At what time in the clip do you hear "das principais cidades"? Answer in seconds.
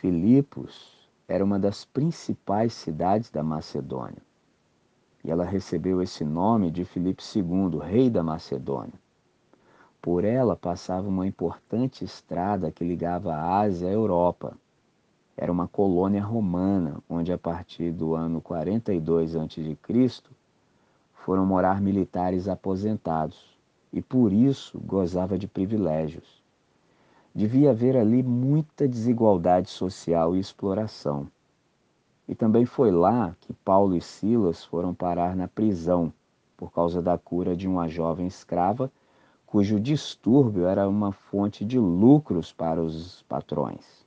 1.58-3.28